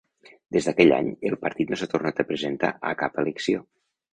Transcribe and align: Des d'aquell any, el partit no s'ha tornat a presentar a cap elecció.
Des 0.55 0.69
d'aquell 0.69 0.93
any, 0.95 1.11
el 1.31 1.35
partit 1.43 1.73
no 1.73 1.79
s'ha 1.81 1.91
tornat 1.93 2.25
a 2.25 2.27
presentar 2.33 2.73
a 2.89 2.95
cap 3.03 3.25
elecció. 3.27 3.63